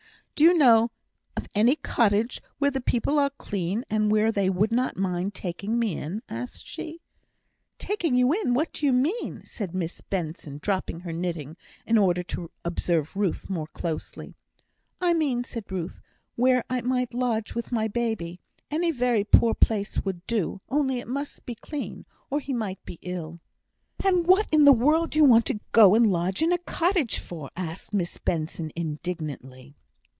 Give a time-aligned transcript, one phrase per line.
[0.33, 0.89] "Do you know
[1.37, 5.77] of any cottage where the people are clean, and where they would not mind taking
[5.77, 6.99] me in?" asked she.
[7.77, 8.55] "Taking you in!
[8.55, 13.51] What do you mean?" said Miss Benson, dropping her knitting, in order to observe Ruth
[13.51, 14.33] more closely.
[14.99, 16.01] "I mean," said Ruth,
[16.35, 18.39] "where I might lodge with my baby
[18.71, 22.97] any very poor place would do, only it must be clean, or he might be
[23.03, 23.39] ill."
[24.03, 27.19] "And what in the world do you want to go and lodge in a cottage
[27.19, 29.75] for?" said Miss Benson, indignantly.